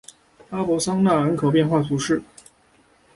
[0.49, 2.23] 拉博桑讷人口变化图示